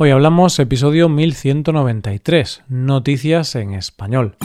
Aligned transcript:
Hoy 0.00 0.10
hablamos 0.10 0.56
episodio 0.60 1.08
1193, 1.08 2.62
Noticias 2.68 3.56
en 3.56 3.74
Español. 3.74 4.36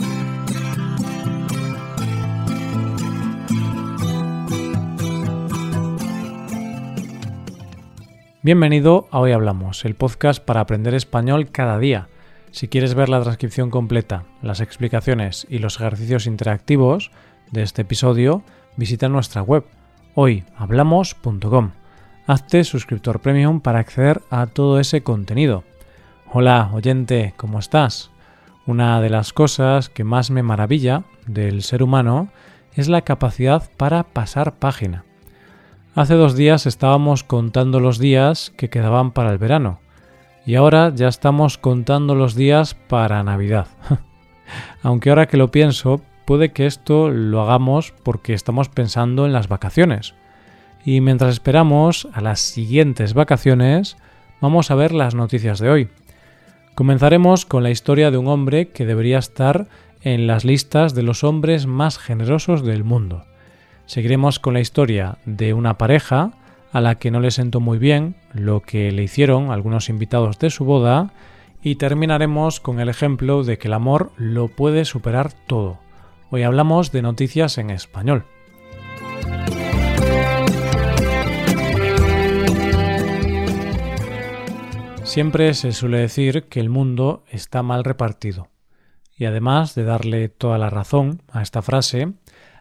Bienvenido 8.42 9.06
a 9.12 9.20
Hoy 9.20 9.30
Hablamos, 9.30 9.84
el 9.84 9.94
podcast 9.94 10.44
para 10.44 10.58
aprender 10.58 10.92
español 10.92 11.52
cada 11.52 11.78
día. 11.78 12.08
Si 12.50 12.66
quieres 12.66 12.96
ver 12.96 13.08
la 13.08 13.22
transcripción 13.22 13.70
completa, 13.70 14.24
las 14.42 14.58
explicaciones 14.58 15.46
y 15.48 15.60
los 15.60 15.76
ejercicios 15.76 16.26
interactivos 16.26 17.12
de 17.52 17.62
este 17.62 17.82
episodio, 17.82 18.42
visita 18.76 19.08
nuestra 19.08 19.40
web 19.42 19.64
hoyhablamos.com 20.16 21.83
hazte 22.26 22.64
suscriptor 22.64 23.20
premium 23.20 23.60
para 23.60 23.78
acceder 23.78 24.22
a 24.30 24.46
todo 24.46 24.80
ese 24.80 25.02
contenido. 25.02 25.64
Hola, 26.32 26.70
oyente, 26.72 27.34
¿cómo 27.36 27.58
estás? 27.58 28.10
Una 28.66 29.00
de 29.00 29.10
las 29.10 29.32
cosas 29.32 29.90
que 29.90 30.04
más 30.04 30.30
me 30.30 30.42
maravilla 30.42 31.04
del 31.26 31.62
ser 31.62 31.82
humano 31.82 32.28
es 32.72 32.88
la 32.88 33.02
capacidad 33.02 33.70
para 33.76 34.04
pasar 34.04 34.54
página. 34.54 35.04
Hace 35.94 36.14
dos 36.14 36.34
días 36.34 36.66
estábamos 36.66 37.22
contando 37.24 37.78
los 37.78 37.98
días 37.98 38.52
que 38.56 38.70
quedaban 38.70 39.12
para 39.12 39.30
el 39.30 39.38
verano 39.38 39.80
y 40.46 40.56
ahora 40.56 40.92
ya 40.94 41.08
estamos 41.08 41.58
contando 41.58 42.14
los 42.14 42.34
días 42.34 42.74
para 42.74 43.22
Navidad. 43.22 43.68
Aunque 44.82 45.10
ahora 45.10 45.26
que 45.26 45.36
lo 45.36 45.50
pienso, 45.50 46.00
puede 46.24 46.52
que 46.52 46.66
esto 46.66 47.10
lo 47.10 47.42
hagamos 47.42 47.92
porque 48.02 48.32
estamos 48.32 48.68
pensando 48.68 49.26
en 49.26 49.32
las 49.32 49.48
vacaciones. 49.48 50.14
Y 50.84 51.00
mientras 51.00 51.32
esperamos 51.32 52.06
a 52.12 52.20
las 52.20 52.40
siguientes 52.40 53.14
vacaciones, 53.14 53.96
vamos 54.40 54.70
a 54.70 54.74
ver 54.74 54.92
las 54.92 55.14
noticias 55.14 55.58
de 55.58 55.70
hoy. 55.70 55.88
Comenzaremos 56.74 57.46
con 57.46 57.62
la 57.62 57.70
historia 57.70 58.10
de 58.10 58.18
un 58.18 58.28
hombre 58.28 58.68
que 58.68 58.84
debería 58.84 59.18
estar 59.18 59.66
en 60.02 60.26
las 60.26 60.44
listas 60.44 60.94
de 60.94 61.02
los 61.02 61.24
hombres 61.24 61.66
más 61.66 61.98
generosos 61.98 62.62
del 62.62 62.84
mundo. 62.84 63.24
Seguiremos 63.86 64.38
con 64.38 64.54
la 64.54 64.60
historia 64.60 65.18
de 65.24 65.54
una 65.54 65.78
pareja 65.78 66.32
a 66.72 66.80
la 66.80 66.96
que 66.96 67.10
no 67.10 67.20
le 67.20 67.30
sentó 67.30 67.60
muy 67.60 67.78
bien 67.78 68.16
lo 68.32 68.60
que 68.60 68.92
le 68.92 69.04
hicieron 69.04 69.50
algunos 69.50 69.88
invitados 69.88 70.38
de 70.38 70.50
su 70.50 70.64
boda 70.64 71.12
y 71.62 71.76
terminaremos 71.76 72.60
con 72.60 72.80
el 72.80 72.90
ejemplo 72.90 73.42
de 73.42 73.56
que 73.56 73.68
el 73.68 73.74
amor 73.74 74.12
lo 74.18 74.48
puede 74.48 74.84
superar 74.84 75.32
todo. 75.46 75.78
Hoy 76.30 76.42
hablamos 76.42 76.92
de 76.92 77.00
noticias 77.00 77.56
en 77.56 77.70
español. 77.70 78.24
Siempre 85.14 85.54
se 85.54 85.70
suele 85.70 85.98
decir 85.98 86.48
que 86.48 86.58
el 86.58 86.68
mundo 86.68 87.22
está 87.28 87.62
mal 87.62 87.84
repartido. 87.84 88.48
Y 89.16 89.26
además 89.26 89.76
de 89.76 89.84
darle 89.84 90.28
toda 90.28 90.58
la 90.58 90.70
razón 90.70 91.22
a 91.30 91.40
esta 91.40 91.62
frase, 91.62 92.14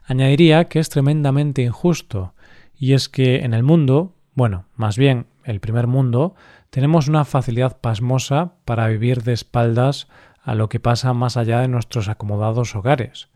añadiría 0.05 0.65
que 0.65 0.77
es 0.77 0.89
tremendamente 0.89 1.63
injusto, 1.63 2.35
y 2.75 2.93
es 2.93 3.09
que 3.09 3.37
en 3.37 3.55
el 3.55 3.63
mundo, 3.63 4.13
bueno, 4.35 4.65
más 4.75 4.99
bien 4.99 5.25
el 5.43 5.61
primer 5.61 5.87
mundo, 5.87 6.35
tenemos 6.69 7.07
una 7.07 7.25
facilidad 7.25 7.81
pasmosa 7.81 8.53
para 8.65 8.87
vivir 8.87 9.23
de 9.23 9.33
espaldas 9.33 10.07
a 10.43 10.53
lo 10.53 10.69
que 10.69 10.79
pasa 10.79 11.11
más 11.13 11.37
allá 11.37 11.59
de 11.61 11.69
nuestros 11.69 12.07
acomodados 12.07 12.75
hogares. 12.75 13.29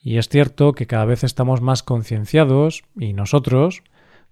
Y 0.00 0.18
es 0.18 0.28
cierto 0.28 0.74
que 0.74 0.86
cada 0.86 1.06
vez 1.06 1.24
estamos 1.24 1.60
más 1.60 1.82
concienciados 1.82 2.84
y 2.96 3.14
nosotros, 3.14 3.82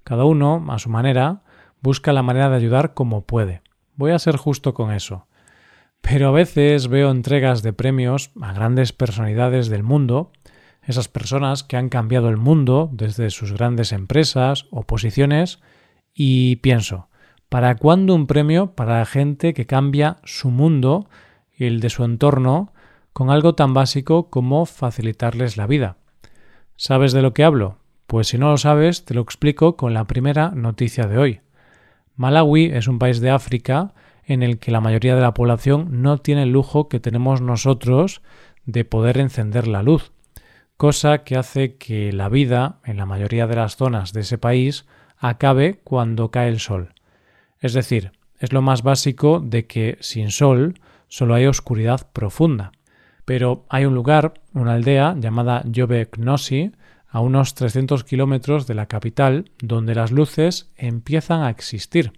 cada 0.04 0.22
uno, 0.22 0.64
a 0.68 0.78
su 0.78 0.90
manera, 0.90 1.42
busca 1.82 2.12
la 2.12 2.22
manera 2.22 2.50
de 2.50 2.56
ayudar 2.56 2.94
como 2.94 3.22
puede. 3.22 3.62
Voy 3.98 4.12
a 4.12 4.18
ser 4.20 4.36
justo 4.36 4.74
con 4.74 4.92
eso. 4.92 5.26
Pero 6.00 6.28
a 6.28 6.30
veces 6.30 6.86
veo 6.86 7.10
entregas 7.10 7.62
de 7.62 7.72
premios 7.72 8.30
a 8.40 8.52
grandes 8.52 8.92
personalidades 8.92 9.68
del 9.68 9.82
mundo, 9.82 10.30
esas 10.84 11.08
personas 11.08 11.64
que 11.64 11.76
han 11.76 11.88
cambiado 11.88 12.28
el 12.28 12.36
mundo 12.36 12.88
desde 12.92 13.28
sus 13.30 13.52
grandes 13.52 13.90
empresas 13.90 14.66
o 14.70 14.84
posiciones, 14.84 15.58
y 16.14 16.56
pienso, 16.56 17.08
¿para 17.48 17.74
cuándo 17.74 18.14
un 18.14 18.28
premio 18.28 18.76
para 18.76 19.04
gente 19.04 19.52
que 19.52 19.66
cambia 19.66 20.18
su 20.22 20.50
mundo 20.50 21.08
y 21.52 21.64
el 21.64 21.80
de 21.80 21.90
su 21.90 22.04
entorno 22.04 22.72
con 23.12 23.30
algo 23.30 23.56
tan 23.56 23.74
básico 23.74 24.30
como 24.30 24.64
facilitarles 24.64 25.56
la 25.56 25.66
vida? 25.66 25.96
¿Sabes 26.76 27.12
de 27.12 27.22
lo 27.22 27.34
que 27.34 27.42
hablo? 27.42 27.78
Pues 28.06 28.28
si 28.28 28.38
no 28.38 28.50
lo 28.50 28.58
sabes, 28.58 29.04
te 29.04 29.14
lo 29.14 29.22
explico 29.22 29.76
con 29.76 29.92
la 29.92 30.04
primera 30.04 30.52
noticia 30.52 31.08
de 31.08 31.18
hoy. 31.18 31.40
Malawi 32.18 32.66
es 32.74 32.88
un 32.88 32.98
país 32.98 33.20
de 33.20 33.30
África 33.30 33.94
en 34.24 34.42
el 34.42 34.58
que 34.58 34.72
la 34.72 34.80
mayoría 34.80 35.14
de 35.14 35.22
la 35.22 35.34
población 35.34 36.02
no 36.02 36.18
tiene 36.18 36.42
el 36.42 36.52
lujo 36.52 36.88
que 36.88 36.98
tenemos 36.98 37.40
nosotros 37.40 38.22
de 38.66 38.84
poder 38.84 39.18
encender 39.18 39.68
la 39.68 39.84
luz, 39.84 40.10
cosa 40.76 41.18
que 41.18 41.36
hace 41.36 41.76
que 41.76 42.12
la 42.12 42.28
vida 42.28 42.80
en 42.84 42.96
la 42.96 43.06
mayoría 43.06 43.46
de 43.46 43.54
las 43.54 43.76
zonas 43.76 44.12
de 44.12 44.22
ese 44.22 44.36
país 44.36 44.84
acabe 45.16 45.78
cuando 45.84 46.32
cae 46.32 46.48
el 46.48 46.58
sol. 46.58 46.92
Es 47.60 47.72
decir, 47.72 48.10
es 48.40 48.52
lo 48.52 48.62
más 48.62 48.82
básico 48.82 49.38
de 49.38 49.66
que 49.66 49.96
sin 50.00 50.32
sol 50.32 50.74
solo 51.06 51.34
hay 51.34 51.46
oscuridad 51.46 52.08
profunda. 52.12 52.72
Pero 53.24 53.64
hay 53.68 53.84
un 53.84 53.94
lugar, 53.94 54.34
una 54.54 54.74
aldea 54.74 55.14
llamada 55.16 55.62
Jove 55.72 56.06
Knossi, 56.06 56.72
a 57.08 57.20
unos 57.20 57.54
300 57.54 58.04
kilómetros 58.04 58.66
de 58.66 58.74
la 58.74 58.86
capital, 58.86 59.50
donde 59.60 59.94
las 59.94 60.10
luces 60.12 60.70
empiezan 60.76 61.42
a 61.42 61.50
existir. 61.50 62.12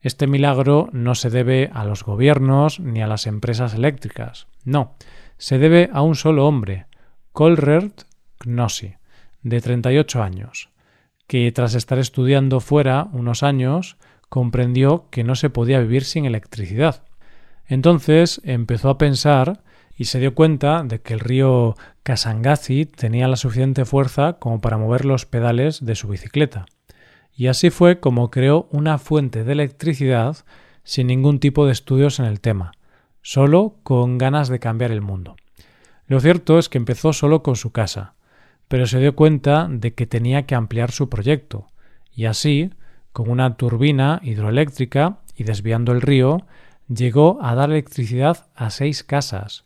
Este 0.00 0.26
milagro 0.26 0.88
no 0.92 1.14
se 1.14 1.30
debe 1.30 1.70
a 1.72 1.84
los 1.84 2.04
gobiernos 2.04 2.78
ni 2.78 3.02
a 3.02 3.06
las 3.06 3.26
empresas 3.26 3.74
eléctricas, 3.74 4.46
no, 4.64 4.96
se 5.38 5.58
debe 5.58 5.90
a 5.92 6.02
un 6.02 6.16
solo 6.16 6.46
hombre, 6.46 6.86
Kolrert 7.32 8.02
Knossi, 8.38 8.94
de 9.42 9.60
38 9.60 10.22
años, 10.22 10.70
que 11.26 11.50
tras 11.52 11.74
estar 11.74 11.98
estudiando 11.98 12.60
fuera 12.60 13.08
unos 13.12 13.42
años 13.42 13.96
comprendió 14.28 15.08
que 15.10 15.24
no 15.24 15.34
se 15.36 15.50
podía 15.50 15.78
vivir 15.78 16.04
sin 16.04 16.24
electricidad. 16.24 17.04
Entonces 17.66 18.40
empezó 18.44 18.90
a 18.90 18.98
pensar 18.98 19.62
y 19.96 20.04
se 20.04 20.20
dio 20.20 20.34
cuenta 20.34 20.82
de 20.84 21.00
que 21.00 21.14
el 21.14 21.20
río 21.20 21.74
Kasangazi 22.02 22.84
tenía 22.84 23.28
la 23.28 23.36
suficiente 23.36 23.84
fuerza 23.84 24.34
como 24.34 24.60
para 24.60 24.76
mover 24.76 25.04
los 25.04 25.24
pedales 25.24 25.84
de 25.84 25.94
su 25.94 26.08
bicicleta. 26.08 26.66
Y 27.34 27.48
así 27.48 27.70
fue 27.70 27.98
como 27.98 28.30
creó 28.30 28.68
una 28.70 28.98
fuente 28.98 29.42
de 29.42 29.52
electricidad 29.52 30.36
sin 30.84 31.08
ningún 31.08 31.40
tipo 31.40 31.66
de 31.66 31.72
estudios 31.72 32.18
en 32.20 32.26
el 32.26 32.40
tema, 32.40 32.72
solo 33.22 33.76
con 33.82 34.18
ganas 34.18 34.48
de 34.48 34.58
cambiar 34.58 34.92
el 34.92 35.02
mundo. 35.02 35.36
Lo 36.06 36.20
cierto 36.20 36.58
es 36.58 36.68
que 36.68 36.78
empezó 36.78 37.12
solo 37.12 37.42
con 37.42 37.56
su 37.56 37.72
casa, 37.72 38.14
pero 38.68 38.86
se 38.86 39.00
dio 39.00 39.16
cuenta 39.16 39.66
de 39.68 39.94
que 39.94 40.06
tenía 40.06 40.46
que 40.46 40.54
ampliar 40.54 40.92
su 40.92 41.08
proyecto, 41.08 41.66
y 42.12 42.26
así, 42.26 42.70
con 43.12 43.28
una 43.28 43.56
turbina 43.56 44.20
hidroeléctrica 44.22 45.18
y 45.34 45.44
desviando 45.44 45.92
el 45.92 46.02
río, 46.02 46.46
llegó 46.88 47.38
a 47.42 47.54
dar 47.54 47.70
electricidad 47.70 48.46
a 48.54 48.70
seis 48.70 49.02
casas, 49.02 49.65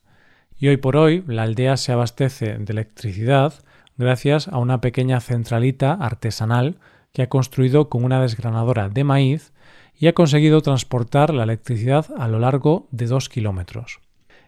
y 0.61 0.69
hoy 0.69 0.77
por 0.77 0.97
hoy 0.97 1.25
la 1.27 1.43
aldea 1.43 1.77
se 1.79 1.91
abastece 1.91 2.59
de 2.59 2.73
electricidad 2.73 3.55
gracias 3.97 4.47
a 4.47 4.59
una 4.59 4.81
pequeña 4.81 5.21
centralita 5.21 5.95
artesanal 5.95 6.77
que 7.13 7.23
ha 7.23 7.29
construido 7.29 7.89
con 7.89 8.05
una 8.05 8.21
desgranadora 8.21 8.91
de 8.91 9.03
maíz 9.03 9.53
y 9.99 10.07
ha 10.07 10.13
conseguido 10.13 10.61
transportar 10.61 11.33
la 11.33 11.45
electricidad 11.45 12.07
a 12.17 12.29
lo 12.29 12.39
largo 12.39 12.89
de 12.91 13.07
dos 13.07 13.29
kilómetros. 13.29 14.01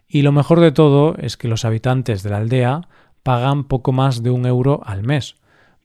Y 0.07 0.21
lo 0.21 0.31
mejor 0.31 0.59
de 0.59 0.71
todo 0.71 1.15
es 1.17 1.35
que 1.35 1.47
los 1.47 1.65
habitantes 1.65 2.21
de 2.21 2.29
la 2.29 2.37
aldea 2.37 2.87
pagan 3.23 3.63
poco 3.63 3.91
más 3.91 4.21
de 4.21 4.29
un 4.29 4.45
euro 4.45 4.81
al 4.85 5.03
mes, 5.03 5.35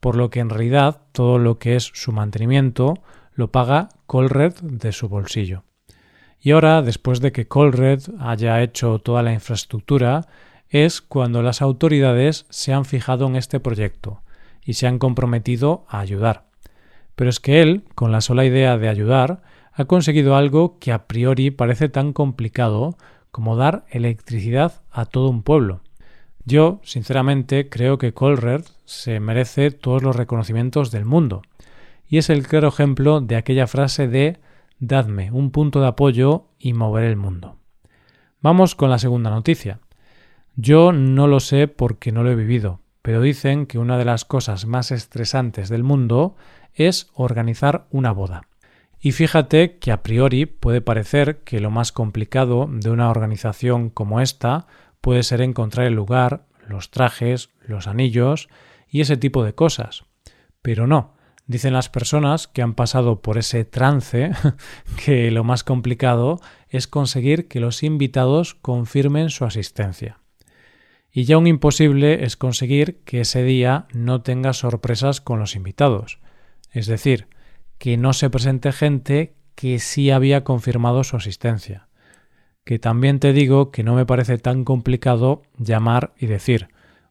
por 0.00 0.14
lo 0.14 0.28
que 0.28 0.40
en 0.40 0.50
realidad 0.50 1.00
todo 1.12 1.38
lo 1.38 1.58
que 1.58 1.76
es 1.76 1.90
su 1.94 2.12
mantenimiento 2.12 2.94
lo 3.34 3.50
paga 3.50 3.88
Colred 4.06 4.54
de 4.60 4.92
su 4.92 5.08
bolsillo. 5.08 5.64
Y 6.40 6.52
ahora, 6.52 6.82
después 6.82 7.20
de 7.20 7.32
que 7.32 7.48
Colred 7.48 8.00
haya 8.20 8.62
hecho 8.62 8.98
toda 9.00 9.22
la 9.22 9.32
infraestructura, 9.32 10.28
es 10.68 11.00
cuando 11.00 11.42
las 11.42 11.62
autoridades 11.62 12.46
se 12.50 12.72
han 12.72 12.84
fijado 12.84 13.26
en 13.26 13.36
este 13.36 13.58
proyecto 13.60 14.22
y 14.64 14.74
se 14.74 14.86
han 14.86 14.98
comprometido 14.98 15.84
a 15.88 16.00
ayudar. 16.00 16.44
Pero 17.16 17.30
es 17.30 17.40
que 17.40 17.62
él, 17.62 17.84
con 17.94 18.12
la 18.12 18.20
sola 18.20 18.44
idea 18.44 18.78
de 18.78 18.88
ayudar, 18.88 19.42
ha 19.72 19.86
conseguido 19.86 20.36
algo 20.36 20.78
que 20.78 20.92
a 20.92 21.06
priori 21.06 21.50
parece 21.50 21.88
tan 21.88 22.12
complicado 22.12 22.96
como 23.30 23.56
dar 23.56 23.84
electricidad 23.90 24.80
a 24.90 25.06
todo 25.06 25.28
un 25.28 25.42
pueblo. 25.42 25.80
Yo, 26.44 26.80
sinceramente, 26.82 27.68
creo 27.68 27.98
que 27.98 28.12
Colred 28.12 28.64
se 28.84 29.20
merece 29.20 29.70
todos 29.70 30.02
los 30.02 30.16
reconocimientos 30.16 30.90
del 30.90 31.04
mundo, 31.04 31.42
y 32.08 32.18
es 32.18 32.30
el 32.30 32.46
claro 32.46 32.68
ejemplo 32.68 33.20
de 33.20 33.36
aquella 33.36 33.66
frase 33.66 34.08
de 34.08 34.38
Dadme 34.80 35.32
un 35.32 35.50
punto 35.50 35.80
de 35.80 35.88
apoyo 35.88 36.50
y 36.58 36.72
moveré 36.72 37.08
el 37.08 37.16
mundo. 37.16 37.58
Vamos 38.40 38.76
con 38.76 38.90
la 38.90 38.98
segunda 38.98 39.28
noticia. 39.28 39.80
Yo 40.54 40.92
no 40.92 41.26
lo 41.26 41.40
sé 41.40 41.66
porque 41.66 42.12
no 42.12 42.22
lo 42.22 42.30
he 42.30 42.36
vivido, 42.36 42.80
pero 43.02 43.20
dicen 43.20 43.66
que 43.66 43.78
una 43.78 43.98
de 43.98 44.04
las 44.04 44.24
cosas 44.24 44.66
más 44.66 44.92
estresantes 44.92 45.68
del 45.68 45.82
mundo 45.82 46.36
es 46.74 47.10
organizar 47.14 47.86
una 47.90 48.12
boda. 48.12 48.42
Y 49.00 49.12
fíjate 49.12 49.78
que 49.78 49.90
a 49.90 50.02
priori 50.04 50.46
puede 50.46 50.80
parecer 50.80 51.38
que 51.38 51.58
lo 51.58 51.70
más 51.70 51.90
complicado 51.90 52.68
de 52.70 52.90
una 52.90 53.10
organización 53.10 53.90
como 53.90 54.20
esta 54.20 54.68
puede 55.00 55.24
ser 55.24 55.40
encontrar 55.40 55.86
el 55.86 55.94
lugar, 55.94 56.46
los 56.68 56.90
trajes, 56.90 57.50
los 57.66 57.88
anillos 57.88 58.48
y 58.88 59.00
ese 59.00 59.16
tipo 59.16 59.44
de 59.44 59.54
cosas. 59.54 60.04
Pero 60.62 60.86
no, 60.86 61.14
dicen 61.48 61.72
las 61.72 61.88
personas 61.88 62.46
que 62.46 62.62
han 62.62 62.74
pasado 62.74 63.20
por 63.20 63.38
ese 63.38 63.64
trance 63.64 64.30
que 65.04 65.32
lo 65.32 65.42
más 65.42 65.64
complicado 65.64 66.40
es 66.68 66.86
conseguir 66.86 67.48
que 67.48 67.58
los 67.58 67.82
invitados 67.82 68.54
confirmen 68.54 69.30
su 69.30 69.44
asistencia. 69.44 70.20
Y 71.10 71.24
ya 71.24 71.38
un 71.38 71.46
imposible 71.46 72.24
es 72.24 72.36
conseguir 72.36 73.00
que 73.04 73.22
ese 73.22 73.42
día 73.42 73.86
no 73.92 74.20
tenga 74.20 74.52
sorpresas 74.52 75.20
con 75.22 75.40
los 75.40 75.56
invitados. 75.56 76.20
Es 76.70 76.86
decir, 76.86 77.28
que 77.78 77.96
no 77.96 78.12
se 78.12 78.28
presente 78.28 78.70
gente 78.70 79.34
que 79.54 79.78
sí 79.78 80.10
había 80.10 80.44
confirmado 80.44 81.02
su 81.02 81.16
asistencia. 81.16 81.88
Que 82.64 82.78
también 82.78 83.18
te 83.20 83.32
digo 83.32 83.70
que 83.70 83.82
no 83.82 83.94
me 83.94 84.04
parece 84.04 84.36
tan 84.36 84.64
complicado 84.64 85.42
llamar 85.56 86.12
y 86.18 86.26
decir, 86.26 86.68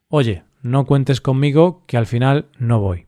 oye, 0.10 0.44
no 0.62 0.86
cuentes 0.86 1.22
conmigo 1.22 1.84
que 1.88 1.98
al 1.98 2.06
final 2.06 2.50
no 2.60 2.80
voy. 2.80 3.07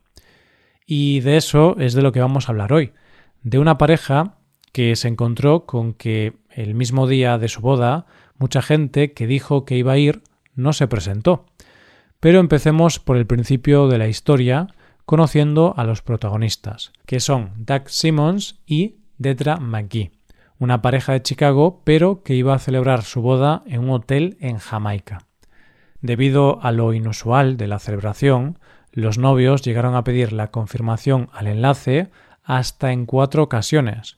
Y 0.92 1.20
de 1.20 1.38
eso 1.38 1.76
es 1.78 1.94
de 1.94 2.02
lo 2.02 2.12
que 2.12 2.20
vamos 2.20 2.50
a 2.50 2.52
hablar 2.52 2.74
hoy, 2.74 2.94
de 3.44 3.60
una 3.60 3.78
pareja 3.78 4.38
que 4.72 4.96
se 4.96 5.08
encontró 5.08 5.68
con 5.68 5.94
que 5.94 6.34
el 6.50 6.74
mismo 6.74 7.06
día 7.06 7.38
de 7.38 7.48
su 7.48 7.62
boda 7.62 8.08
mucha 8.40 8.64
gente 8.64 9.14
que 9.14 9.28
dijo 9.28 9.66
que 9.66 9.78
iba 9.78 9.92
a 9.92 10.00
ir 10.00 10.24
no 10.56 10.74
se 10.74 10.88
presentó. 10.88 11.46
Pero 12.20 12.40
empecemos 12.40 12.98
por 12.98 13.18
el 13.18 13.28
principio 13.28 13.88
de 13.88 14.00
la 14.00 14.08
historia, 14.08 14.66
conociendo 15.06 15.76
a 15.78 15.84
los 15.84 16.02
protagonistas, 16.02 16.92
que 17.06 17.20
son 17.20 17.52
Doug 17.58 17.84
Simmons 17.86 18.60
y 18.66 18.96
Detra 19.20 19.58
McGee, 19.58 20.10
una 20.58 20.82
pareja 20.82 21.14
de 21.14 21.22
Chicago, 21.22 21.84
pero 21.84 22.24
que 22.24 22.34
iba 22.34 22.56
a 22.56 22.60
celebrar 22.60 23.04
su 23.04 23.22
boda 23.22 23.62
en 23.68 23.82
un 23.82 23.92
hotel 23.92 24.38
en 24.40 24.58
Jamaica. 24.58 25.28
Debido 26.02 26.60
a 26.64 26.72
lo 26.72 26.94
inusual 26.94 27.58
de 27.58 27.68
la 27.68 27.78
celebración, 27.78 28.58
los 28.92 29.18
novios 29.18 29.62
llegaron 29.62 29.96
a 29.96 30.04
pedir 30.04 30.34
la 30.34 30.52
confirmación 30.52 31.30
al 31.34 31.48
enlace 31.48 32.10
hasta 32.44 32.92
en 32.92 33.06
cuatro 33.06 33.44
ocasiones. 33.44 34.18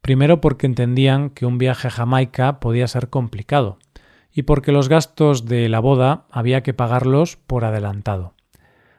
Primero 0.00 0.40
porque 0.40 0.66
entendían 0.66 1.30
que 1.30 1.46
un 1.46 1.58
viaje 1.58 1.88
a 1.88 1.90
Jamaica 1.90 2.60
podía 2.60 2.88
ser 2.88 3.08
complicado, 3.08 3.78
y 4.32 4.42
porque 4.42 4.72
los 4.72 4.88
gastos 4.88 5.46
de 5.46 5.68
la 5.68 5.80
boda 5.80 6.24
había 6.30 6.62
que 6.62 6.74
pagarlos 6.74 7.36
por 7.36 7.64
adelantado. 7.64 8.34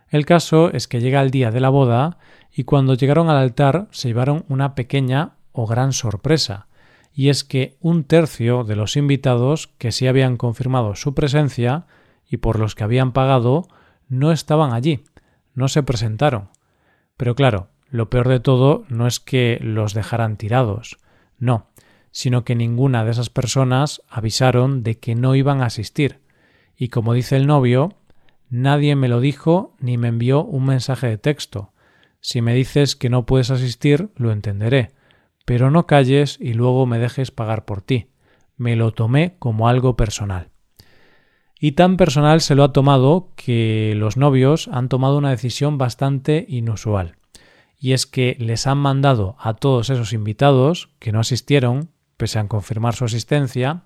El 0.09 0.25
caso 0.25 0.71
es 0.71 0.87
que 0.87 1.01
llega 1.01 1.21
el 1.21 1.31
día 1.31 1.51
de 1.51 1.59
la 1.59 1.69
boda 1.69 2.17
y 2.51 2.63
cuando 2.63 2.93
llegaron 2.93 3.29
al 3.29 3.37
altar 3.37 3.87
se 3.91 4.07
llevaron 4.09 4.45
una 4.47 4.75
pequeña 4.75 5.33
o 5.51 5.65
gran 5.65 5.91
sorpresa, 5.91 6.67
y 7.13 7.29
es 7.29 7.43
que 7.43 7.77
un 7.79 8.03
tercio 8.03 8.63
de 8.63 8.75
los 8.75 8.95
invitados 8.95 9.67
que 9.77 9.91
sí 9.91 10.07
habían 10.07 10.37
confirmado 10.37 10.95
su 10.95 11.13
presencia 11.13 11.85
y 12.27 12.37
por 12.37 12.59
los 12.59 12.75
que 12.75 12.83
habían 12.83 13.11
pagado 13.11 13.67
no 14.13 14.31
estaban 14.31 14.73
allí, 14.73 15.03
no 15.53 15.67
se 15.67 15.83
presentaron. 15.83 16.49
Pero 17.17 17.35
claro, 17.35 17.69
lo 17.89 18.09
peor 18.09 18.29
de 18.29 18.39
todo 18.39 18.85
no 18.87 19.07
es 19.07 19.19
que 19.19 19.59
los 19.61 19.93
dejaran 19.93 20.37
tirados, 20.37 20.97
no, 21.37 21.67
sino 22.11 22.43
que 22.43 22.55
ninguna 22.55 23.03
de 23.03 23.11
esas 23.11 23.29
personas 23.29 24.01
avisaron 24.07 24.83
de 24.83 24.99
que 24.99 25.15
no 25.15 25.35
iban 25.35 25.61
a 25.61 25.65
asistir. 25.65 26.21
Y 26.77 26.89
como 26.89 27.13
dice 27.13 27.35
el 27.35 27.47
novio, 27.47 27.95
nadie 28.49 28.95
me 28.95 29.07
lo 29.07 29.19
dijo 29.19 29.75
ni 29.79 29.97
me 29.97 30.09
envió 30.09 30.43
un 30.43 30.65
mensaje 30.65 31.07
de 31.07 31.17
texto. 31.17 31.73
Si 32.19 32.41
me 32.41 32.53
dices 32.53 32.95
que 32.95 33.09
no 33.09 33.25
puedes 33.25 33.49
asistir, 33.49 34.09
lo 34.15 34.31
entenderé, 34.31 34.91
pero 35.45 35.71
no 35.71 35.87
calles 35.87 36.37
y 36.39 36.53
luego 36.53 36.85
me 36.85 36.99
dejes 36.99 37.31
pagar 37.31 37.65
por 37.65 37.81
ti. 37.81 38.11
Me 38.57 38.75
lo 38.75 38.91
tomé 38.91 39.35
como 39.39 39.67
algo 39.67 39.95
personal. 39.97 40.52
Y 41.65 41.71
tan 41.71 41.95
personal 41.95 42.41
se 42.41 42.55
lo 42.55 42.65
ha 42.65 42.73
tomado 42.73 43.29
que 43.37 43.93
los 43.95 44.17
novios 44.17 44.67
han 44.67 44.89
tomado 44.89 45.17
una 45.17 45.29
decisión 45.29 45.77
bastante 45.77 46.45
inusual. 46.49 47.15
Y 47.79 47.93
es 47.93 48.05
que 48.05 48.35
les 48.37 48.67
han 48.67 48.79
mandado 48.79 49.37
a 49.39 49.53
todos 49.53 49.89
esos 49.89 50.11
invitados 50.11 50.89
que 50.99 51.13
no 51.13 51.21
asistieron, 51.21 51.87
pese 52.17 52.37
a 52.37 52.47
confirmar 52.49 52.95
su 52.95 53.05
asistencia, 53.05 53.83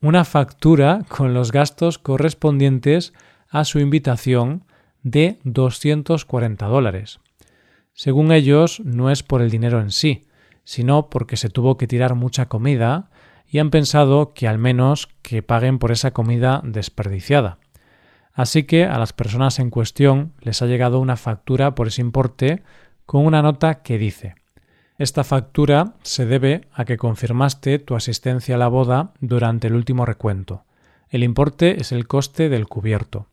una 0.00 0.24
factura 0.24 1.04
con 1.06 1.34
los 1.34 1.52
gastos 1.52 1.98
correspondientes 1.98 3.12
a 3.50 3.66
su 3.66 3.78
invitación 3.78 4.64
de 5.02 5.38
240 5.44 6.64
dólares. 6.64 7.20
Según 7.92 8.32
ellos, 8.32 8.80
no 8.86 9.10
es 9.10 9.22
por 9.22 9.42
el 9.42 9.50
dinero 9.50 9.82
en 9.82 9.90
sí, 9.90 10.28
sino 10.64 11.10
porque 11.10 11.36
se 11.36 11.50
tuvo 11.50 11.76
que 11.76 11.86
tirar 11.86 12.14
mucha 12.14 12.48
comida 12.48 13.10
y 13.48 13.58
han 13.58 13.70
pensado 13.70 14.34
que 14.34 14.46
al 14.46 14.58
menos 14.58 15.08
que 15.22 15.42
paguen 15.42 15.78
por 15.78 15.90
esa 15.90 16.12
comida 16.12 16.60
desperdiciada. 16.64 17.58
Así 18.34 18.64
que 18.64 18.84
a 18.84 18.98
las 18.98 19.12
personas 19.12 19.58
en 19.58 19.70
cuestión 19.70 20.32
les 20.40 20.62
ha 20.62 20.66
llegado 20.66 21.00
una 21.00 21.16
factura 21.16 21.74
por 21.74 21.88
ese 21.88 22.02
importe 22.02 22.62
con 23.04 23.26
una 23.26 23.42
nota 23.42 23.82
que 23.82 23.98
dice 23.98 24.36
Esta 24.98 25.24
factura 25.24 25.94
se 26.02 26.26
debe 26.26 26.68
a 26.72 26.84
que 26.84 26.98
confirmaste 26.98 27.78
tu 27.78 27.96
asistencia 27.96 28.54
a 28.54 28.58
la 28.58 28.68
boda 28.68 29.12
durante 29.20 29.66
el 29.66 29.74
último 29.74 30.04
recuento. 30.04 30.64
El 31.08 31.24
importe 31.24 31.80
es 31.80 31.90
el 31.90 32.06
coste 32.06 32.48
del 32.48 32.68
cubierto. 32.68 33.26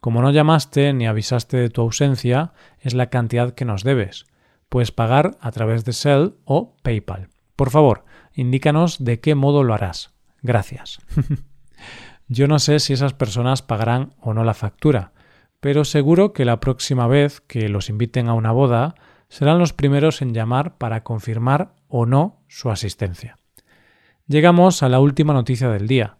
Como 0.00 0.22
no 0.22 0.30
llamaste 0.30 0.92
ni 0.92 1.06
avisaste 1.06 1.56
de 1.56 1.70
tu 1.70 1.80
ausencia, 1.80 2.52
es 2.80 2.94
la 2.94 3.10
cantidad 3.10 3.52
que 3.52 3.64
nos 3.64 3.82
debes. 3.82 4.26
Puedes 4.68 4.92
pagar 4.92 5.36
a 5.40 5.50
través 5.50 5.84
de 5.84 5.92
Shell 5.92 6.34
o 6.44 6.76
PayPal. 6.82 7.28
Por 7.56 7.70
favor, 7.70 8.04
indícanos 8.34 9.02
de 9.02 9.20
qué 9.20 9.34
modo 9.34 9.64
lo 9.64 9.74
harás. 9.74 10.14
Gracias. 10.42 11.00
Yo 12.28 12.48
no 12.48 12.58
sé 12.58 12.80
si 12.80 12.92
esas 12.92 13.14
personas 13.14 13.62
pagarán 13.62 14.14
o 14.20 14.34
no 14.34 14.44
la 14.44 14.54
factura, 14.54 15.12
pero 15.60 15.84
seguro 15.84 16.32
que 16.32 16.44
la 16.44 16.60
próxima 16.60 17.06
vez 17.06 17.40
que 17.40 17.68
los 17.68 17.88
inviten 17.88 18.28
a 18.28 18.34
una 18.34 18.52
boda 18.52 18.94
serán 19.28 19.58
los 19.58 19.72
primeros 19.72 20.22
en 20.22 20.34
llamar 20.34 20.76
para 20.76 21.02
confirmar 21.02 21.74
o 21.88 22.06
no 22.06 22.42
su 22.48 22.70
asistencia. 22.70 23.38
Llegamos 24.26 24.82
a 24.82 24.88
la 24.88 25.00
última 25.00 25.32
noticia 25.32 25.68
del 25.70 25.86
día. 25.86 26.18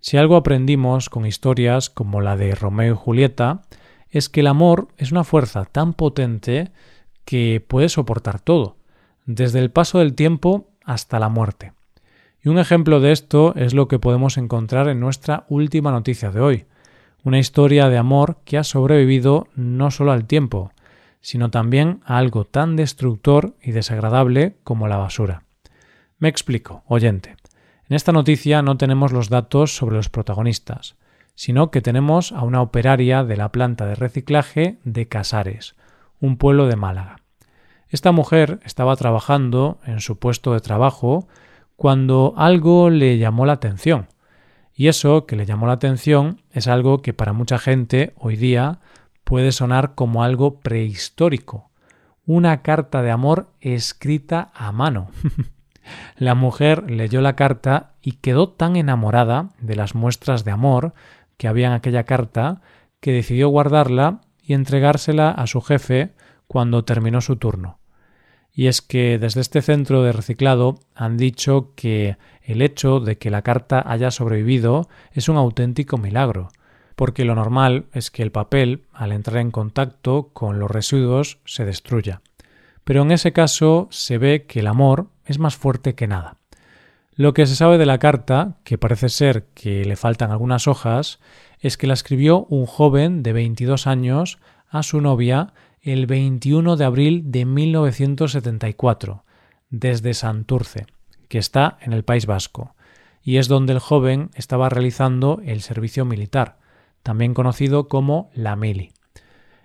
Si 0.00 0.16
algo 0.16 0.36
aprendimos 0.36 1.08
con 1.08 1.26
historias 1.26 1.90
como 1.90 2.20
la 2.20 2.36
de 2.36 2.54
Romeo 2.54 2.94
y 2.94 2.96
Julieta, 2.96 3.62
es 4.10 4.28
que 4.28 4.40
el 4.40 4.46
amor 4.46 4.88
es 4.96 5.12
una 5.12 5.24
fuerza 5.24 5.64
tan 5.64 5.94
potente 5.94 6.72
que 7.24 7.64
puede 7.66 7.88
soportar 7.88 8.40
todo, 8.40 8.77
desde 9.28 9.58
el 9.58 9.70
paso 9.70 9.98
del 9.98 10.14
tiempo 10.14 10.70
hasta 10.84 11.18
la 11.18 11.28
muerte. 11.28 11.74
Y 12.42 12.48
un 12.48 12.58
ejemplo 12.58 12.98
de 12.98 13.12
esto 13.12 13.54
es 13.56 13.74
lo 13.74 13.86
que 13.86 13.98
podemos 13.98 14.38
encontrar 14.38 14.88
en 14.88 15.00
nuestra 15.00 15.44
última 15.50 15.90
noticia 15.90 16.30
de 16.30 16.40
hoy, 16.40 16.64
una 17.24 17.38
historia 17.38 17.90
de 17.90 17.98
amor 17.98 18.38
que 18.46 18.56
ha 18.56 18.64
sobrevivido 18.64 19.46
no 19.54 19.90
solo 19.90 20.12
al 20.12 20.24
tiempo, 20.24 20.72
sino 21.20 21.50
también 21.50 22.00
a 22.06 22.16
algo 22.16 22.46
tan 22.46 22.74
destructor 22.74 23.54
y 23.62 23.72
desagradable 23.72 24.56
como 24.64 24.88
la 24.88 24.96
basura. 24.96 25.42
Me 26.16 26.30
explico, 26.30 26.82
oyente. 26.86 27.36
En 27.86 27.96
esta 27.96 28.12
noticia 28.12 28.62
no 28.62 28.78
tenemos 28.78 29.12
los 29.12 29.28
datos 29.28 29.76
sobre 29.76 29.96
los 29.96 30.08
protagonistas, 30.08 30.96
sino 31.34 31.70
que 31.70 31.82
tenemos 31.82 32.32
a 32.32 32.44
una 32.44 32.62
operaria 32.62 33.24
de 33.24 33.36
la 33.36 33.52
planta 33.52 33.84
de 33.84 33.94
reciclaje 33.94 34.78
de 34.84 35.06
Casares, 35.06 35.76
un 36.18 36.38
pueblo 36.38 36.66
de 36.66 36.76
Málaga. 36.76 37.27
Esta 37.90 38.12
mujer 38.12 38.60
estaba 38.64 38.96
trabajando 38.96 39.78
en 39.84 40.00
su 40.00 40.18
puesto 40.18 40.52
de 40.52 40.60
trabajo 40.60 41.26
cuando 41.76 42.34
algo 42.36 42.90
le 42.90 43.18
llamó 43.18 43.46
la 43.46 43.54
atención. 43.54 44.08
Y 44.74 44.88
eso 44.88 45.26
que 45.26 45.36
le 45.36 45.46
llamó 45.46 45.66
la 45.66 45.72
atención 45.74 46.42
es 46.52 46.68
algo 46.68 47.02
que 47.02 47.14
para 47.14 47.32
mucha 47.32 47.58
gente 47.58 48.12
hoy 48.16 48.36
día 48.36 48.80
puede 49.24 49.52
sonar 49.52 49.94
como 49.94 50.22
algo 50.22 50.60
prehistórico. 50.60 51.70
Una 52.26 52.62
carta 52.62 53.02
de 53.02 53.10
amor 53.10 53.48
escrita 53.60 54.50
a 54.54 54.70
mano. 54.70 55.10
la 56.16 56.34
mujer 56.34 56.90
leyó 56.90 57.22
la 57.22 57.36
carta 57.36 57.94
y 58.02 58.12
quedó 58.12 58.50
tan 58.50 58.76
enamorada 58.76 59.48
de 59.60 59.76
las 59.76 59.94
muestras 59.94 60.44
de 60.44 60.50
amor 60.50 60.92
que 61.38 61.48
había 61.48 61.68
en 61.68 61.72
aquella 61.72 62.04
carta 62.04 62.60
que 63.00 63.12
decidió 63.12 63.48
guardarla 63.48 64.20
y 64.42 64.54
entregársela 64.54 65.30
a 65.30 65.46
su 65.46 65.62
jefe 65.62 66.12
cuando 66.48 66.84
terminó 66.84 67.20
su 67.20 67.36
turno. 67.36 67.78
Y 68.52 68.66
es 68.66 68.82
que 68.82 69.18
desde 69.18 69.40
este 69.40 69.62
centro 69.62 70.02
de 70.02 70.10
reciclado 70.10 70.80
han 70.96 71.16
dicho 71.16 71.74
que 71.76 72.16
el 72.42 72.60
hecho 72.60 72.98
de 72.98 73.16
que 73.16 73.30
la 73.30 73.42
carta 73.42 73.84
haya 73.86 74.10
sobrevivido 74.10 74.88
es 75.12 75.28
un 75.28 75.36
auténtico 75.36 75.96
milagro, 75.96 76.48
porque 76.96 77.24
lo 77.24 77.36
normal 77.36 77.86
es 77.92 78.10
que 78.10 78.24
el 78.24 78.32
papel, 78.32 78.82
al 78.92 79.12
entrar 79.12 79.38
en 79.38 79.52
contacto 79.52 80.30
con 80.32 80.58
los 80.58 80.68
residuos, 80.68 81.38
se 81.44 81.64
destruya. 81.64 82.22
Pero 82.82 83.02
en 83.02 83.12
ese 83.12 83.32
caso 83.32 83.86
se 83.92 84.18
ve 84.18 84.46
que 84.46 84.60
el 84.60 84.66
amor 84.66 85.06
es 85.24 85.38
más 85.38 85.54
fuerte 85.54 85.94
que 85.94 86.08
nada. 86.08 86.38
Lo 87.14 87.34
que 87.34 87.46
se 87.46 87.54
sabe 87.54 87.78
de 87.78 87.86
la 87.86 87.98
carta, 87.98 88.56
que 88.64 88.78
parece 88.78 89.08
ser 89.08 89.46
que 89.54 89.84
le 89.84 89.94
faltan 89.94 90.30
algunas 90.30 90.66
hojas, 90.66 91.20
es 91.60 91.76
que 91.76 91.86
la 91.86 91.94
escribió 91.94 92.46
un 92.46 92.66
joven 92.66 93.22
de 93.22 93.32
22 93.32 93.86
años 93.86 94.38
a 94.68 94.82
su 94.82 95.00
novia 95.00 95.52
el 95.88 96.06
21 96.06 96.76
de 96.76 96.84
abril 96.84 97.22
de 97.30 97.46
1974, 97.46 99.24
desde 99.70 100.12
Santurce, 100.12 100.86
que 101.28 101.38
está 101.38 101.78
en 101.80 101.94
el 101.94 102.04
País 102.04 102.26
Vasco, 102.26 102.74
y 103.22 103.38
es 103.38 103.48
donde 103.48 103.72
el 103.72 103.78
joven 103.78 104.30
estaba 104.34 104.68
realizando 104.68 105.40
el 105.46 105.62
servicio 105.62 106.04
militar, 106.04 106.58
también 107.02 107.32
conocido 107.32 107.88
como 107.88 108.30
la 108.34 108.54
mili. 108.54 108.92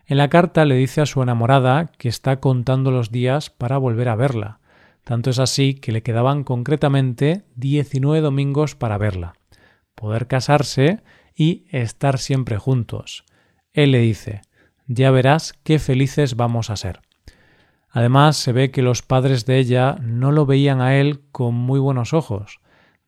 En 0.06 0.18
la 0.18 0.30
carta 0.30 0.64
le 0.64 0.76
dice 0.76 1.02
a 1.02 1.06
su 1.06 1.22
enamorada 1.22 1.92
que 1.98 2.08
está 2.08 2.40
contando 2.40 2.92
los 2.92 3.12
días 3.12 3.50
para 3.50 3.78
volver 3.78 4.08
a 4.08 4.16
verla. 4.16 4.60
Tanto 5.04 5.30
es 5.30 5.40
así 5.40 5.74
que 5.74 5.92
le 5.92 6.04
quedaban 6.04 6.46
concretamente 6.46 7.44
19 7.56 8.22
domingos 8.22 8.76
para 8.76 8.98
verla, 8.98 9.34
poder 9.94 10.28
casarse 10.28 11.02
y 11.36 11.66
estar 11.70 12.18
siempre 12.18 12.58
juntos. 12.58 13.26
Él 13.74 13.92
le 13.92 14.00
dice, 14.00 14.42
ya 14.88 15.12
verás 15.12 15.54
qué 15.64 15.80
felices 15.80 16.36
vamos 16.36 16.70
a 16.70 16.76
ser. 16.76 17.02
Además, 17.90 18.38
se 18.38 18.52
ve 18.52 18.72
que 18.72 18.82
los 18.82 19.04
padres 19.04 19.46
de 19.46 19.60
ella 19.60 19.98
no 20.02 20.32
lo 20.32 20.46
veían 20.46 20.82
a 20.82 20.96
él 20.96 21.22
con 21.32 21.54
muy 21.54 21.80
buenos 21.80 22.14
ojos. 22.14 22.60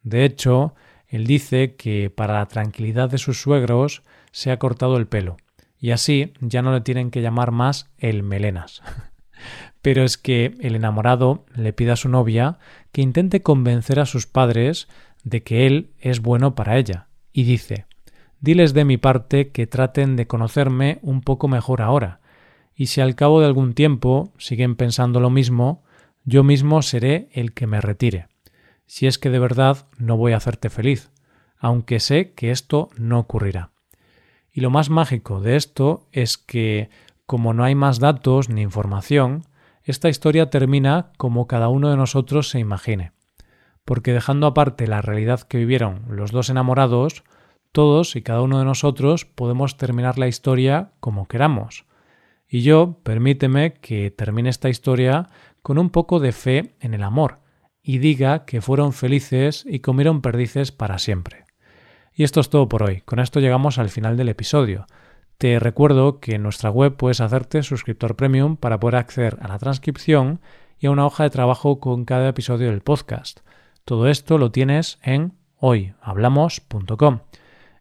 De 0.04 0.26
hecho, 0.26 0.76
él 1.08 1.26
dice 1.26 1.76
que 1.76 2.12
para 2.12 2.36
la 2.36 2.48
tranquilidad 2.48 3.10
de 3.10 3.18
sus 3.18 3.42
suegros 3.42 4.04
se 4.32 4.52
ha 4.52 4.60
cortado 4.60 4.98
el 4.98 5.08
pelo, 5.08 5.38
y 5.80 5.92
así 5.92 6.34
ya 6.40 6.62
no 6.62 6.72
le 6.72 6.82
tienen 6.82 7.10
que 7.10 7.22
llamar 7.22 7.52
más 7.52 7.90
el 7.98 8.22
melenas. 8.22 8.84
Pero 9.82 10.04
es 10.04 10.18
que 10.18 10.56
el 10.62 10.76
enamorado 10.76 11.46
le 11.56 11.74
pide 11.74 11.92
a 11.92 11.96
su 11.96 12.10
novia 12.10 12.60
que 12.92 13.02
intente 13.02 13.42
convencer 13.42 14.00
a 14.00 14.06
sus 14.06 14.28
padres 14.28 14.88
de 15.24 15.42
que 15.42 15.66
él 15.66 15.94
es 16.00 16.22
bueno 16.22 16.54
para 16.54 16.78
ella, 16.78 17.08
y 17.34 17.44
dice 17.44 17.86
Diles 18.46 18.76
de 18.76 18.86
mi 18.86 18.98
parte 18.98 19.50
que 19.50 19.66
traten 19.66 20.16
de 20.16 20.28
conocerme 20.28 21.00
un 21.02 21.22
poco 21.22 21.48
mejor 21.48 21.82
ahora, 21.82 22.20
y 22.76 22.86
si 22.86 23.02
al 23.02 23.16
cabo 23.16 23.40
de 23.40 23.48
algún 23.48 23.74
tiempo 23.74 24.32
siguen 24.38 24.76
pensando 24.76 25.20
lo 25.20 25.32
mismo, 25.32 25.84
yo 26.26 26.44
mismo 26.44 26.84
seré 26.84 27.28
el 27.32 27.54
que 27.54 27.66
me 27.66 27.82
retire, 27.82 28.28
si 28.86 29.08
es 29.08 29.18
que 29.18 29.32
de 29.32 29.40
verdad 29.40 29.88
no 29.98 30.16
voy 30.16 30.34
a 30.34 30.38
hacerte 30.38 30.70
feliz, 30.70 31.10
aunque 31.58 32.00
sé 32.00 32.34
que 32.34 32.52
esto 32.52 32.90
no 32.98 33.18
ocurrirá. 33.18 33.72
Y 34.52 34.62
lo 34.62 34.70
más 34.70 34.92
mágico 34.92 35.42
de 35.42 35.56
esto 35.56 36.08
es 36.12 36.38
que, 36.38 36.92
como 37.26 37.56
no 37.56 37.64
hay 37.64 37.74
más 37.74 37.98
datos 37.98 38.48
ni 38.50 38.62
información, 38.62 39.42
esta 39.82 40.08
historia 40.08 40.52
termina 40.52 41.14
como 41.18 41.48
cada 41.48 41.68
uno 41.70 41.90
de 41.90 41.98
nosotros 41.98 42.50
se 42.50 42.60
imagine. 42.60 43.12
Porque 43.86 44.14
dejando 44.14 44.46
aparte 44.46 44.86
la 44.86 45.02
realidad 45.02 45.42
que 45.42 45.58
vivieron 45.58 46.04
los 46.10 46.32
dos 46.32 46.52
enamorados, 46.52 47.24
todos 47.76 48.16
y 48.16 48.24
cada 48.24 48.42
uno 48.42 48.58
de 48.58 48.66
nosotros 48.66 49.26
podemos 49.26 49.78
terminar 49.78 50.18
la 50.18 50.28
historia 50.28 50.94
como 51.00 51.28
queramos. 51.28 51.86
Y 52.48 52.62
yo, 52.62 53.00
permíteme 53.04 53.74
que 53.74 54.10
termine 54.10 54.50
esta 54.50 54.70
historia 54.70 55.28
con 55.62 55.78
un 55.78 55.90
poco 55.90 56.20
de 56.20 56.32
fe 56.32 56.76
en 56.80 56.94
el 56.94 57.04
amor 57.04 57.42
y 57.84 57.98
diga 57.98 58.46
que 58.46 58.62
fueron 58.62 58.94
felices 58.94 59.66
y 59.68 59.82
comieron 59.82 60.22
perdices 60.22 60.72
para 60.72 60.98
siempre. 61.00 61.44
Y 62.14 62.24
esto 62.24 62.40
es 62.40 62.50
todo 62.50 62.70
por 62.70 62.82
hoy. 62.82 63.02
Con 63.02 63.20
esto 63.20 63.42
llegamos 63.42 63.78
al 63.78 63.90
final 63.90 64.16
del 64.16 64.30
episodio. 64.30 64.88
Te 65.38 65.60
recuerdo 65.60 66.22
que 66.22 66.36
en 66.36 66.44
nuestra 66.44 66.70
web 66.70 66.96
puedes 66.96 67.20
hacerte 67.20 67.62
suscriptor 67.62 68.16
premium 68.16 68.56
para 68.56 68.80
poder 68.80 68.96
acceder 68.96 69.38
a 69.42 69.50
la 69.50 69.60
transcripción 69.60 70.40
y 70.80 70.88
a 70.88 70.92
una 70.92 71.06
hoja 71.06 71.24
de 71.24 71.30
trabajo 71.30 71.82
con 71.82 72.06
cada 72.06 72.30
episodio 72.30 72.70
del 72.70 72.82
podcast. 72.82 73.42
Todo 73.84 74.08
esto 74.08 74.38
lo 74.38 74.50
tienes 74.52 74.98
en 75.04 75.34
hoyhablamos.com. 75.58 77.20